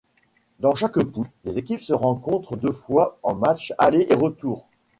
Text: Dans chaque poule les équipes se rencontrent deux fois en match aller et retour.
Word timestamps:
Dans 0.59 0.73
chaque 0.73 0.97
poule 0.99 1.29
les 1.45 1.59
équipes 1.59 1.83
se 1.83 1.93
rencontrent 1.93 2.57
deux 2.57 2.71
fois 2.71 3.19
en 3.21 3.35
match 3.35 3.71
aller 3.77 4.07
et 4.09 4.15
retour. 4.15 4.67